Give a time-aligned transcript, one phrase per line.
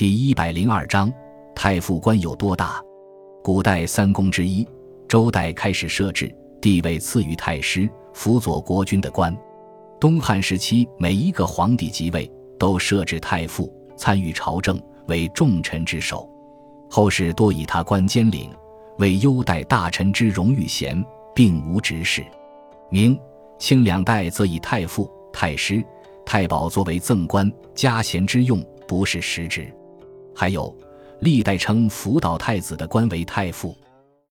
[0.00, 1.12] 第一百零二章，
[1.54, 2.82] 太傅官有多大？
[3.44, 4.66] 古代三公之一，
[5.06, 9.36] 周代开始设置，地位次于太师，辅佐国君的官。
[10.00, 12.26] 东汉时期，每一个皇帝即位
[12.58, 16.26] 都设置太傅，参与朝政，为重臣之首。
[16.88, 18.50] 后世多以他官兼领，
[18.96, 21.04] 为优待大臣之荣誉衔，
[21.34, 22.24] 并无执事。
[22.88, 23.20] 明、
[23.58, 25.84] 清两代则以太傅、太师、
[26.24, 29.70] 太保作为赠官加衔之用，不是实职。
[30.34, 30.74] 还有
[31.20, 33.76] 历代称辅导太子的官为太傅。